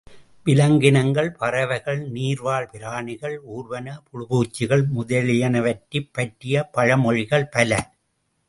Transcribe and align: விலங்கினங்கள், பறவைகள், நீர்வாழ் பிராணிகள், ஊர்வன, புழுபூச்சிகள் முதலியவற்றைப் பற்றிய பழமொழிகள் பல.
விலங்கினங்கள், 0.43 1.31
பறவைகள், 1.31 2.11
நீர்வாழ் 2.11 2.67
பிராணிகள், 2.71 3.39
ஊர்வன, 3.57 3.95
புழுபூச்சிகள் 4.09 4.85
முதலியவற்றைப் 4.87 6.09
பற்றிய 6.11 6.69
பழமொழிகள் 6.73 7.49
பல. 7.51 7.93